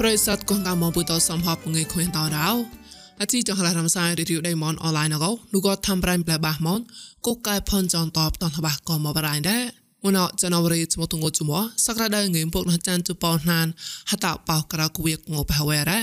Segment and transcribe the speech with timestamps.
[0.00, 2.48] ប្រិស័តកងកាមពុតសំហបងៃខុញតរោ
[3.20, 6.80] អតិចងឡរំសាយរីយដៃមនអនឡាញកោនូកធ្វើប្រៃប្លែបាសមន
[7.26, 9.62] កុកកែផនចនតបតនបះកមបរៃដែរ
[10.04, 11.52] មុនអចណវរីស្មទងជម
[11.86, 13.66] សក្តាដៃងៃពុកណចានជប៉ុនណាន
[14.10, 16.00] ហតបោក្រៅគៀកងបហវរ៉ា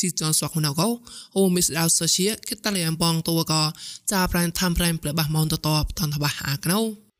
[0.00, 0.88] ជីចនស្វកណកោ
[1.36, 3.54] អូមីស្ដៅសជាគិតលៀមបងតវក
[4.12, 6.78] ចាប្រៃធ្វើប្រៃប្លែបាសមនតតបតនបះអាកណៅ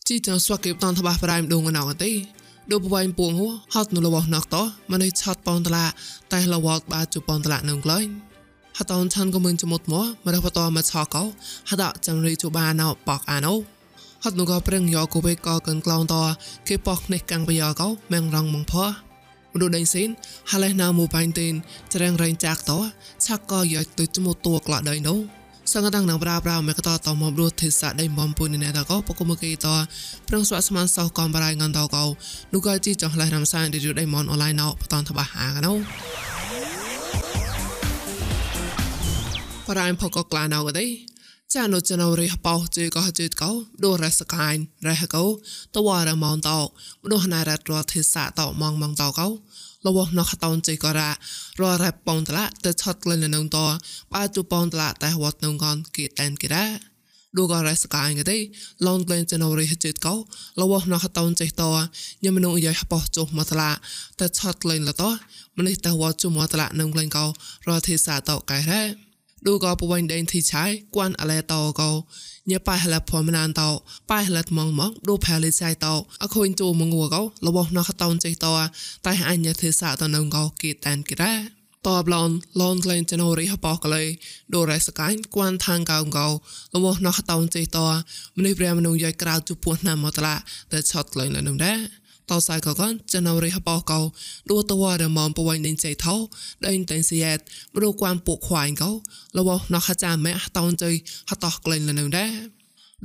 [0.08, 2.12] ជីចនស្វកេបតនបះប្រៃដងណៅទេ
[2.70, 3.42] ដូបវ៉ៃពួងហ
[3.74, 4.56] ហត់នៅលវណកត
[4.92, 5.84] មនេះឆាត់ប៉នតឡា
[6.32, 8.06] តែលវតបាជប៉ុនតឡានឹងក្លែង
[8.78, 11.22] ហតនឆានក៏មិនចមុតមកមរះបតមកឆកោ
[11.70, 13.54] ហតចាំរីជបាណៅបកអាណូ
[14.24, 16.14] ហត់នោះក៏ប្រឹងយកគូបេកកិនក្លងត
[16.68, 18.84] គេបកនេះកាំងបយកោមែងរងមកផោ
[19.52, 20.08] មនុស្សដេញស៊ីន
[20.50, 21.52] ហាលេណាមូបៃតេន
[21.94, 22.72] ច្រាំងរែងចាក់ត
[23.24, 29.66] ឆាក់ក៏យកទៅចមុតតួក្លាដៃនោះ សង្កតាំងនឹងប្រាប្រាមេកតតមប្រុទេសាដៃបំពុនណែតកោពកុមកេត
[30.28, 32.04] ប្រងស្វាស្មានសោកំបរៃងន្តកោ
[32.52, 35.72] នុកជីចងឡៃរំសានឌីយដៃមនអនឡាញណោបតនតបហាកណោ
[39.66, 40.86] បរៃផកក្លាណោកទេ
[41.54, 43.50] ចានុចណរិះបោជេកោជេកោ
[43.84, 44.54] ដូរសកាយ
[44.88, 45.24] រះកោ
[45.74, 46.60] តវរមនតោ
[47.02, 49.28] មនុស្សណៃរតរទេសាតមងមងតកោ
[49.86, 51.10] របស់ណោះតោនជ័យក៏រ៉ា
[51.60, 53.58] រ៉រ៉ែប៉ងតឡាទៅឆត់ក្លែងនៅនងត
[54.12, 56.66] បើជូប៉ងតឡាតែវត្តនងកនគេតែនគេរ៉ា
[57.38, 58.38] ដូករ៉ែស្កាយគេទេ
[58.86, 60.14] ឡងក្លែងចណរិហចិត្តកោ
[60.62, 61.64] របស់ណោះតោនជ័យត
[62.24, 63.70] ញឹមនងយាយប៉ោះចុះមកតឡា
[64.20, 65.10] ទៅឆត់ក្លែងលតោ
[65.58, 67.24] ម្នេះតែវត្តជុំមកតឡានងក្លែងកោ
[67.68, 69.11] រ៉ទេសាតោកែរ៉ា
[69.46, 71.90] ดูก็ป่วยเดินที่ใช้กวนอะไรต่อก็
[72.50, 73.70] ញ៉ែប៉ៃហលផមណានតោ
[74.10, 78.52] ប៉ៃហលម៉ងម៉ងដូផាលីសៃតោអខូនជូមងួកោរបស់ណោះតោនចេះតោ
[79.06, 81.34] តែអញញ៉ែធ្វើសាតនងកោគេតានគេរ៉ា
[81.86, 84.04] តបឡនឡនក្លែងចណូរីហបកលេ
[84.54, 86.28] ដូរ៉េសកាញ់គួនថាងកោកោ
[86.74, 87.86] របស់ណោះតោនចេះតោ
[88.36, 90.34] មនុស្សព្រះមនុស្សយាយក្រៅជពោះណាមតឡា
[90.72, 94.00] តែឆត់ក្លែងលនងដែរ តសៃកកនចណរិហបកោ
[94.50, 96.14] ដួតវរមមពវៃនិនចៃថោ
[96.66, 97.38] ដេញតែសៀត
[97.74, 98.90] មរុគួមពុកខ្វាញកោ
[99.36, 100.90] លវណខចាមេតោនចៃ
[101.30, 102.32] ហតោក្លែងលនៅដែរ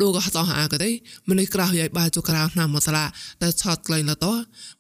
[0.02, 0.90] ដូក៏តោះអាក៏ទេ
[1.30, 3.06] មនេះក្រៅយាយបាជក្រៅណាមតឡា
[3.42, 4.34] តែឆតក្លែងលតោ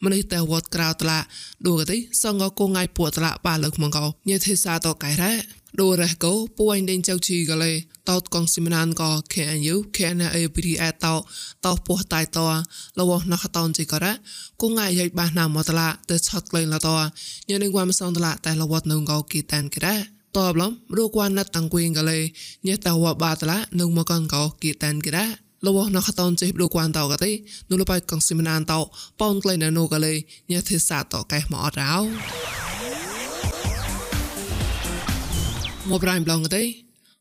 [0.04, 1.20] មនេះតែវត្តក្រៅតឡា
[1.68, 5.34] ដូក៏ទេសងកងងាយពួតឡាបាលើកមកកោញេទេសាតកៃរ៉ា
[5.82, 7.72] ដូរ៉េកោពួយដេញចៅជីក៏លេ
[8.10, 11.16] តោតកងស៊ីមណានក៏ KNU KNA BDA តោ
[11.66, 12.46] តោពោះតៃតោ
[13.00, 14.14] លវណខតនជីក៏រ៉ា
[14.62, 16.96] គងងាយយាយបាណាមតឡាតែឆតក្លែងលតោ
[17.50, 19.96] ញេនឹងវ៉ាមសងតឡាតែលវត្តនឹងកោគីតានក៏រ៉ា
[20.38, 22.20] តបឡំរូកវ៉ានណាត់តាំងគួងកលេ
[22.68, 25.26] ញេតវ៉ាបាតឡានឹងមកកងកោគីតានគិរ៉ា
[25.66, 27.32] លវណខតនចេរូកវ៉ានតោកទេ
[27.70, 28.80] នុលបៃកងស៊ីមណានតោ
[29.20, 30.14] ប៉នក្លែណនូកលេ
[30.52, 32.67] ញេទេសាតោកែមកអត់រោ
[35.92, 36.64] មកប្រៃប្លងទេ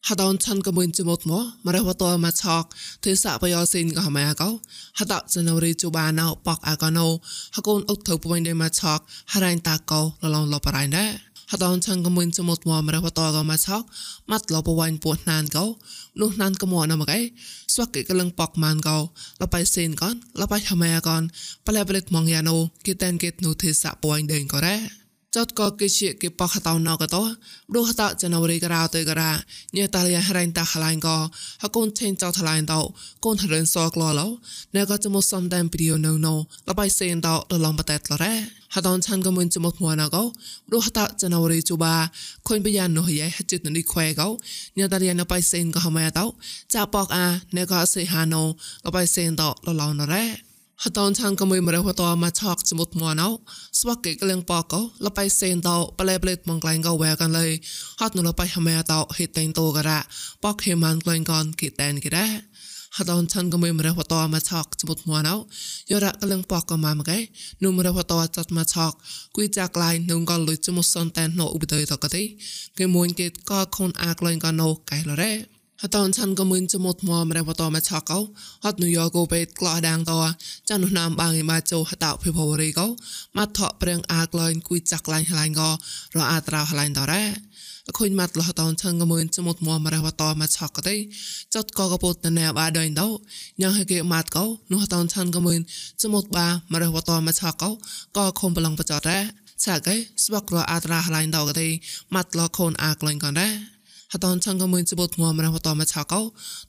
[0.08, 2.64] ហដនឆាន់កមួយជមុតមកមករះវតមកឆក
[3.04, 4.48] ទេសាបយោសិនក៏ម៉ែកោ
[4.98, 7.06] ហដចណរីជូបាណៅបកអាកណូ
[7.56, 8.98] ហកូនអុកទៅពុញដេមកឆក
[9.32, 11.10] ហរ៉ៃតាកោលឡងលបរៃដែរ
[11.50, 13.82] ហតនឆាងកមួយចមុតមកមរះវតកមកឆក
[14.30, 15.64] ម៉ាត់លបវ៉ាញ់ពួណានកោ
[16.20, 17.20] នោះណានកមកណាមកឯ
[17.74, 18.98] ស្វកកលងបកម៉ានកោ
[19.40, 21.22] លបៃសេនកនលបៃហមែកន
[21.66, 22.56] ប្លែប្លេតមងយ៉ាណូ
[22.86, 27.22] គីតែនគិតនូទេសាពួយដេងក៏រ៉ា ចតក៏គេជាគេបកតោណកតោ
[27.70, 29.32] ព្រោះតចណវរីករោទៅករ៉ា
[29.76, 31.16] ញ៉តាលីហរ៉ៃតាខឡៃក៏
[31.62, 32.80] ហកូនឆេនចោថឡៃតោ
[33.24, 34.28] កូនហរិនសក្លឡោ
[34.76, 36.34] ណែក៏ចមុសំដានពីយោណូណូ
[36.68, 38.34] លបៃសេនតោលឡំបតែតឡរ៉ា
[38.74, 40.22] ហតនឆានក៏មិនចមុមួណាក៏
[40.68, 41.94] ព្រោះតចណវរីជូបា
[42.46, 44.28] ខុញបយ៉ាននោះយ៉ៃហចិត្តនេះខ្វែក៏
[44.78, 46.24] ញ៉តាលីណបៃសេនក៏ហមែតោ
[46.74, 47.26] ចាបកអា
[47.56, 48.42] ណែក៏សេហាណូ
[48.86, 50.24] លបៃសេនតោលឡោណរ៉ា
[50.84, 53.28] ហតនឆាងក៏មួយមរះវតមកឆកចមុតមកណៅ
[53.80, 57.46] ស្វកេកលៀងបកោលបៃសេនតោប្លែប្លេតមកក្លែងក៏វែកាន់លើ
[58.00, 59.98] ហត់នៅលបៃហមែតោហេតេងតូការ៉ា
[60.44, 62.26] បកហេម៉ានក្លែងកនគិតែនគិរ៉ា
[62.96, 65.34] ហតនឆានក៏មួយមរះវតមកឆកចមុតមកណៅ
[65.90, 67.18] យោរ៉ាកលៀងបកក៏មកមកឯ
[67.62, 68.92] នុមរះវតចាត់មកឆក
[69.36, 72.22] គួយចាក់ឡាយនឹងក៏លុយចមុតសនតែននៅឧបតេតកទេ
[72.78, 78.18] គេមួយគេក៏ខូនអាក្លែងក៏នៅកែលរ៉េ ហតនឆានក៏មិនចមុតមមរវតមកឆកោ
[78.64, 80.12] ហត់ញូយ៉កូពេតក្លោដាងត
[80.68, 82.86] ចានុណាមបាងឯមកចូលហតភិភវរីកោ
[83.36, 85.70] មកថក់ប្រេងអាក្លែងគួយចាក់ឡាញ់ឡាញ់ក៏
[86.16, 87.24] រអាត្រាឡាញ់តរ៉ា
[87.98, 90.96] ខុញម៉ាត់លះតនឆានក៏មិនចមុតមមរវតមកឆកទេ
[91.54, 93.08] ចតក៏កពុតណែបាដេញតោ
[93.60, 95.60] ញ៉ាហេកេម៉ាត់កោនោះតនឆានក៏មិន
[96.02, 97.70] ចមុតបាមរវតមកឆកោ
[98.16, 99.18] ក៏ខំប្រឡងបចតរ៉ា
[99.64, 99.94] ឆាកេ
[100.24, 101.68] ស្វករអាត្រាឡាញ់តក៏ទេ
[102.14, 103.75] ម៉ាត់លខូនអាក្លែងក៏រ៉ា
[104.12, 106.20] ហតនឆងក៏មិនជបុតងមរហតមកឆកោ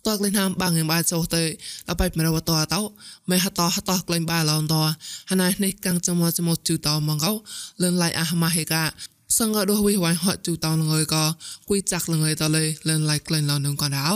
[0.06, 1.44] តក្លែងហាមបាំងឯបាចោទៅ
[1.88, 2.82] លបៃមរវតតោ
[3.30, 4.76] មេហតហតក្លែងបាឡងត
[5.30, 7.32] ហណៃនេះកាំងចមចមជូតមកោ
[7.82, 8.84] លឿនឡៃអះម៉ាហេកា
[9.38, 11.24] សង្កដោះវិវ៉ៃហត់ជូតលងើក៏
[11.70, 14.10] គួយចាក់លងើតលេលឿនឡៃក្លែងឡងនឹងក៏ដៅ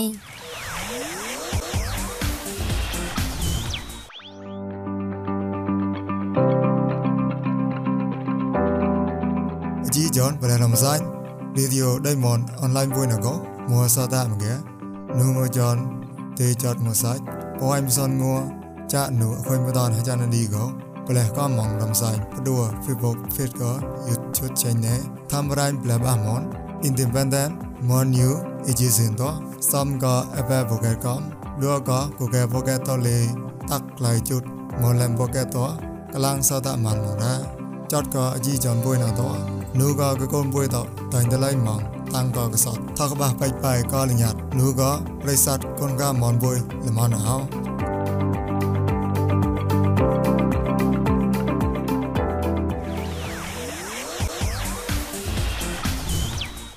[9.95, 11.20] ជី John Balaram Sai
[11.55, 13.39] radio đây mòn online vui nào có
[13.69, 14.57] mua sa ta mà ghé.
[15.07, 16.01] Nu mua chọn
[16.37, 17.21] thì chọn mua sách
[17.61, 18.41] có em son ngua
[18.89, 20.71] cha nu khơi mua đòn hay cha nó đi có
[21.07, 24.97] bởi lẽ có mong làm sai bắt đùa, facebook facebook youtube nhé.
[25.29, 26.51] tham rai bla ba món.
[26.83, 27.51] Independent,
[27.81, 31.19] món new ý chí xin đó xong có fb vô kẹt có.
[31.61, 33.27] đưa có của kẹt vô kẹt to lì.
[33.69, 34.43] Tắc lại chút
[34.81, 35.77] món làm vô kẹt to
[36.11, 37.37] cái lang sao ta mặn mà ra.
[37.89, 41.79] Chọn có gì chọn vui nào đó นูก็กกมป่วยต่อแต่งตะไลมอง
[42.13, 44.89] ตั้งก็กสอดถ้ากบะไปไปก็อนุญาตนูก็
[45.23, 47.37] บริษัทคนก็มอนป่วยละมอนเอา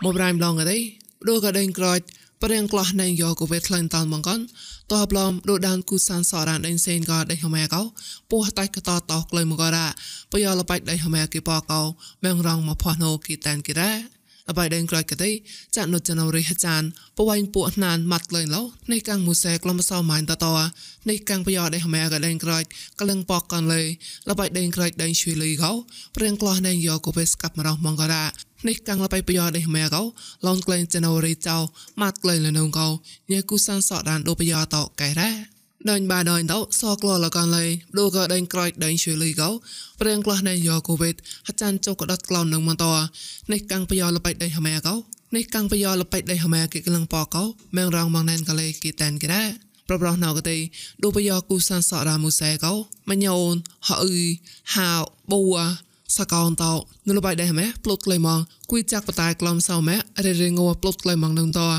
[0.03, 0.73] บ่รายมลองอะไร
[1.27, 1.99] ดูก็เดินกรอย
[2.45, 4.41] ប្រៀងក្លោះណៃយកក៏វេក្លែងតានមកកន
[4.93, 7.83] តោះប្លំដូដានគូសានសរានដេញសេនក៏ដេញហមែកោ
[8.31, 9.87] ពោះតៃកតតោក្លែងមកករ៉ា
[10.33, 11.83] បយលបៃដេញហមែគេបកោ
[12.25, 13.93] មែងរងមកផោះណូគីតានគីរ៉ា
[14.49, 15.31] អបៃដេញក្រោចក៏ទេ
[15.77, 16.83] ចាក់នុចណូរីហចាន
[17.19, 18.63] បវៃពួកណានម៉ាត់លែងឡោ
[18.93, 20.53] នៃកាំងមូសេក្លំសោម៉ៃតតោ
[21.09, 22.65] នៃកាំងបយដេញហមែក៏ដេញក្រោច
[23.01, 23.83] ក្លឹងបកកនលេ
[24.29, 25.73] លបៃដេញក្រោចដេញជួយលីកោ
[26.17, 28.25] ប្រៀងក្លោះណៃយកក៏វេស្កាប់មករងមកករ៉ា
[28.69, 30.03] នេះកាំងលបៃប្រយោជន៍នេះមែកោ
[30.47, 31.57] ឡងក្លែងចណូរីចៅ
[32.01, 32.89] ម៉ាត់ក្លែងលនងកោ
[33.31, 35.31] ញ៉េគូសានសដានដូប្រយោជន៍តកែរ៉ា
[35.91, 37.65] ដាញ់បាដាញ់តោសក្លលកនឡៃ
[37.99, 39.51] ដូក៏ដាញ់ក្រោយដាញ់ជួយលីកោ
[40.01, 41.15] ព្រៀងក្លោះណៃយកូវីដ
[41.47, 42.85] ហចានចុកក៏ដុតក្លងនឹងមកត
[43.53, 44.95] នេះកាំងប្រយោជន៍លបៃដៃហមែកោ
[45.37, 47.45] នេះកាំងប្រយោជន៍លបៃដៃហមែគេក្លងបកោ
[47.77, 49.45] មែងរងមកណែនកលេគីតានគេរ៉ា
[49.89, 50.57] ប្រប្រោះណៅកទេ
[51.03, 52.73] ដូប្រយោគូសានសរាមូសែកោ
[53.11, 53.55] មញោន
[53.87, 54.27] ហអ៊ឺ
[54.75, 54.89] ហៅ
[55.31, 55.41] បូ
[56.17, 56.73] សកោនតោ
[57.09, 58.41] នៅលបៃដែរម៉ែផ្លុតក្លែម៉ង
[58.71, 59.97] គួយចាក់បតាយក្លំសៅម៉ែ
[60.27, 61.75] រេរេងោផ្លុតក្លែម៉ងនឹងតោល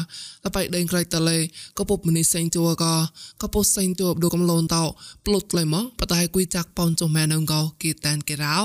[0.56, 1.38] បៃដេងក្រៃតលេ
[1.78, 2.94] ក៏ពុបមនីសេងជួក៏
[3.42, 4.84] ក៏ពុសេងជួបដូកំលូនតោ
[5.26, 8.58] ផ្លុតក្លែម៉ងបតាយគួយចាក់ប៉ោនចុះម៉ែនឹងក៏គីតានគេរោ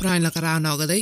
[0.00, 1.00] ប្រៃលករោណៅក៏ទេ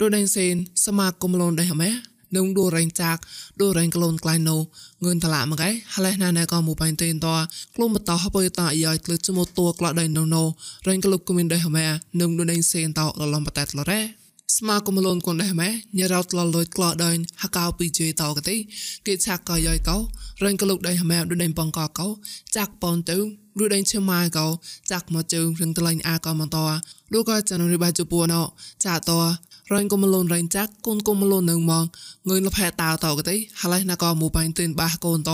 [0.00, 0.54] ដូដេងសេន
[0.86, 3.20] សមាគមលូនដែរម៉ែ នឹងដូរែងចាក់
[3.60, 4.56] ដូរែងក្លូនក្លែងណូ
[5.04, 7.28] ងឿនតឡាមកឯហឡេះណាណែក៏មួយបែងទេនត
[7.74, 10.42] ក្លូនបតោហបយតអាយក្លឹចមកតួក្លាដៃណូណូ
[10.88, 11.86] រែងក្លុកគមានដែរម៉ែ
[12.20, 14.00] នឹងដូដេងសេនតលលំបតែតលរ៉េ
[14.56, 17.10] ស្មាគមលូនកូនដែរម៉ែញ៉រោតលលយក្លោដៃ
[17.42, 18.56] ហកៅពីជេតោកទេ
[19.06, 19.96] គេឆាក់ក៏យ៉យកោ
[20.44, 22.08] រែងក្លុកដៃម៉ែដូដេងបងកកោ
[22.56, 23.16] ចាក់ប៉នទៅ
[23.58, 24.46] រូដេងឈឺម៉ាកោ
[24.90, 26.58] ចាក់មកជើងរឹងតលាញ់អាក៏មកត
[27.12, 28.42] រូក៏ចនរិបាជពួនអ
[28.84, 29.10] ចាត
[29.72, 31.84] រងកុំលូនរែងចាក់កូនកុំលូននឹងមក
[32.28, 35.30] ងើយលផែតាតកទេហើយណាក៏មូបាញ់ទិនបាកូនត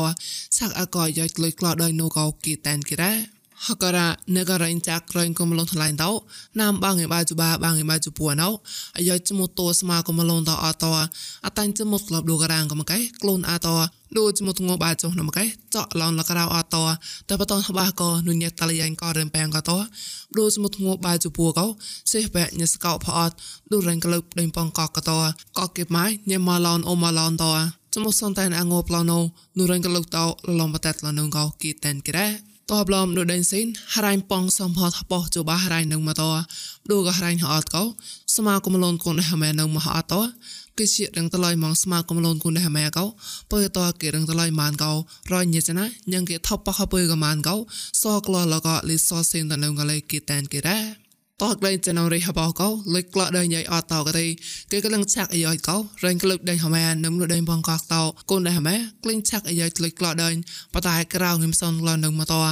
[0.58, 6.10] សាក់អកយយកលុយក្លោដោយនូកោគីតានគីរ៉ា ហករ៉ានេករ៉ៃចាក់រងកុំលូនថ្លៃតោ
[6.60, 8.50] ណាមបាងឯបាជបាបាងឯបាជពួនអោ
[8.96, 10.84] អាយចមុតតស្មាកុំលូនតអត
[11.44, 13.68] អតាញ់ចមុតក្លបដូការ៉ាងកុំកែក្លូនអត
[14.18, 16.76] ដូចមុតងបាចុះនមកែចော့ឡងលករៅអត
[17.28, 19.70] តែបតនបាកោនុញតលយ៉ាងក៏រឹមប៉ែងក៏ត
[20.38, 21.66] ដូចមុតងបាជពួកោ
[22.12, 23.34] សេះបែញស្កោផអត់
[23.72, 25.10] ដូរែងក្លឹបដេញប៉ងកក៏ត
[25.58, 27.44] ក៏គេម៉ៃញ៉ែម៉ឡនអូម៉ឡនត
[27.94, 29.18] ចមុតសនតែនអងោប្លណូ
[29.58, 30.18] នូរែងក្លឹបត
[30.58, 36.22] លំបតាត់លនងកោគីតែនក្រែ តបឡំដូដេនសិនហរ៉ៃប៉ងសំផតបោះជបាហរ៉ៃនឹងមកត
[36.90, 37.82] ដូក៏ហរ៉ៃហអត់កោ
[38.36, 40.14] សមាគមលនកូនហមែនឹងមកអត់ត
[40.78, 43.04] គេជារឹងតឡៃមកស្មាគមលនគូនហមែកោ
[43.50, 44.92] បើតគេរឹងតឡៃម៉ានកោ
[45.32, 47.56] រញញេចណាញងគេថប់បខបើកម៉ានកោ
[48.02, 51.09] សក្លលកលីសសេនតនឹងកលេគេតានគេរ៉ា
[51.42, 54.26] តោះក្លែងចណរីហបោកោលេចក្លាដៃញ៉ៃអត់តោកទេ
[54.70, 60.30] គេកំឡុងឆាក់អាយកោរែងក្លឹកដៃហមែនឹមលដៃបងកោតោកូនដៃហមែក្លែងឆាក់អាយកលេចក្លាដៃ
[60.74, 62.42] បតាយក្រៅងឹមសនក្លានឹងមកតោ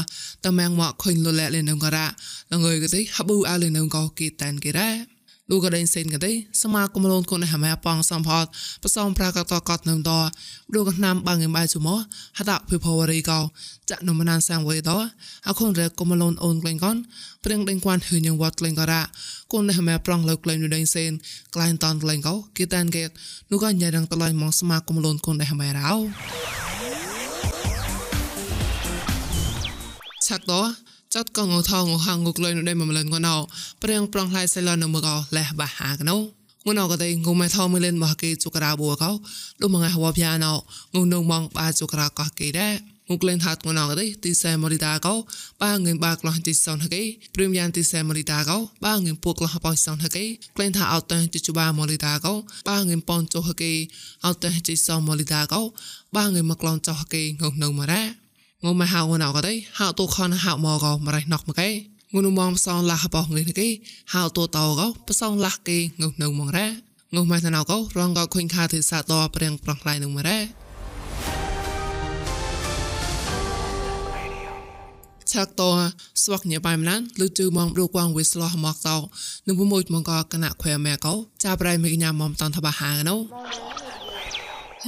[0.45, 2.07] តម៉ាំងមកខុញលលែលេនឹងការ៉ា
[2.52, 5.17] លងើយក៏ទេហប៊ូអាលេនឹងកោគេតានគេរ៉ា
[5.50, 8.46] លូក៏ដេញសេនក៏ទេសមាគមលូនគុនហមែប៉ងសំផត
[8.82, 10.10] បសំប្រាកតកតនឹងត
[10.74, 11.88] លូក៏ណាំបាំងឯបាយជុំ
[12.38, 13.38] ហតាភីផវរីកោ
[13.90, 14.90] ចាក់នំណានសាំងវេត
[15.48, 16.96] អខុនរែគមលូនអូនក្លែងកន
[17.44, 19.02] ព្រៀងដេញគួនហឺញងវត្តក្លែងក៏រ៉ា
[19.52, 21.10] គុនហមែប្រងលើក្លែងនូដេញសេន
[21.54, 23.04] ក្លែងតនក្លែងកោគីតានកេ
[23.50, 25.90] នូក៏ញ៉ៃរងតឡៃមកសមាគមលូនគុនហមែរោ
[30.26, 30.52] ឆាក់ត
[31.14, 33.34] ចាត់កងថងហាងងុកលុយនៅដេមមលិនក៏ណៅ
[33.82, 36.16] ព្រៀងប្រងឡៃសៃឡននៅមកលះបាហាកណៅ
[36.66, 39.10] ងុនអកតេងុំម៉ែថោមលិនមកគេជុក្រាបួកោ
[39.62, 40.52] លុំងហវភយ៉ាណៅ
[40.94, 42.74] ងុនងម៉ងបាជុក្រាកោគេដែរ
[43.10, 45.14] ងុកលេនថាត់ងនអកទេទីសែមរីតាកោ
[45.62, 47.02] បាងឿនបាក្លោះទីសនហកេ
[47.34, 50.24] ព្រីមយ៉ាងទីសែមរីតាកោបាងឿនពួកក្លោះបោសនហកេ
[50.56, 52.34] ក្លែងថាអត់តេទីជបាមរីតាកោ
[52.68, 53.72] បាងឿនប៉នចុហកេ
[54.26, 55.60] អត់តេទីសមរីតាកោ
[56.16, 58.27] បាងឿនមកក្លងចុហកេងុនៅមរ៉ា
[58.64, 61.68] ងុំមកហៅណៅក៏ទេហៅទូខនហៅមកក៏មករៃណុកមកគេ
[62.14, 63.68] ងុំមកផ្សងលះបោះងីគេ
[64.12, 66.68] ហៅទូតោក៏ផ្សងលះគេងុំនៅមករ៉ា
[67.14, 70.38] ងុំមកណៅក៏រងក៏ខុញខាទិសាតព្រៀងប្រងខ្លៃនឹងមករ៉ា
[75.32, 75.62] ឆាក់ត
[76.22, 78.96] ស្វកញ៉ាបាយមណានលឺជឺមងរូកងវិស្លោះមកតោ
[79.46, 83.16] នឹងពុមួយមកកកណៈខ្វែមែកោចាប្រៃមីកញ្ញាមមតនតបហាណូ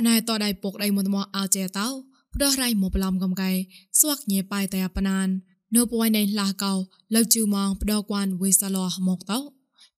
[0.06, 3.50] ណែតដៃពុកដៃមុនមកអោចេតោ ផ្ដោះរៃមកប្លំកំកៃ
[4.00, 5.28] ស្វកញ៉ាបាយតែបណាន
[5.76, 6.72] នៅពួយនៃឡាកោ
[7.14, 9.38] លើជឺមងផ្ដោះគួនវិស្លោះមកតោ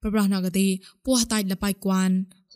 [0.00, 0.66] ប្រប្រណៅកទី
[1.06, 2.10] ពោះតៃលបៃគួន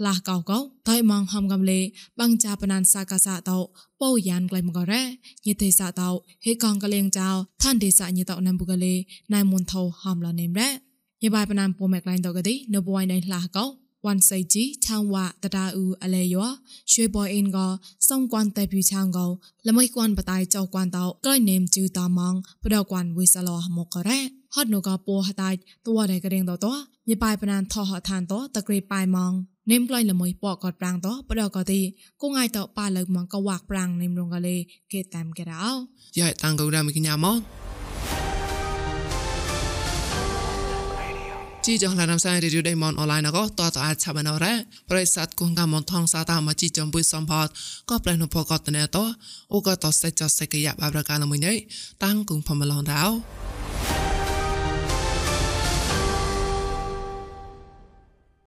[0.07, 0.59] លះកោកោ
[0.89, 1.81] តៃម៉ងហំកំលេ
[2.21, 3.59] បងចាបណានសាកាសាតោ
[4.01, 5.03] ពោយ៉ានក្លៃមកករ៉ា
[5.47, 6.11] ញាទេសាតោ
[6.45, 7.29] ហេកងកលេងចោ
[7.63, 8.95] ឋានទេសាញាតោណាំបុកលេ
[9.35, 10.71] ណៃមុនថោហំលនេមរ៉ា
[11.25, 13.65] ញបាយបណាមពូមេក្លែងដកទីនៅបួយណៃឡាកោ
[14.05, 16.45] វ៉ាន់សៃជីឆាងវ៉ាតតាអ៊ូអលេយោ
[16.93, 17.67] ជួយ boy in កោ
[18.09, 19.27] សំគួនតេភីឆាងកោ
[19.69, 24.21] ល្មីគួនបតៃចោគួនតោក្លែងនេមជឺតាម៉ងបដគួនវិសឡោមកករ៉ា
[24.55, 25.51] ហត់នូកោពូហតៃ
[25.87, 26.73] តួដែលករៀងតោតោ
[27.11, 29.33] ញបាយបណានថោហឋានតោតក្រេបាយម៉ង
[29.73, 31.81] នេមក្លែងល្មីពកកតប្រាំងតោបដកទី
[32.23, 34.57] គងាយតោប៉លើម៉ងកោវាក់ប្រាំងនេមរងកលេ
[34.93, 35.65] គេតាមកេរោ
[36.19, 37.37] យ៉ៃតាំងកោដាមីកញ្ញាម៉ង
[41.69, 44.55] ជីចងឡានំសាយរីឌីដេមនអនឡាញក៏តតអាចឆាប់ណរ៉ា
[44.91, 47.49] ប្រិស័តគងកាមថងសាតាមកជីចំបុយសំផត
[47.91, 48.99] ក៏ប្រែនុផកតណែត
[49.53, 51.57] អូក៏តសេចចសេកយ៉ាបាប្រកាលមួយនេះ
[52.05, 54.04] តាំងគងផមឡងដៅ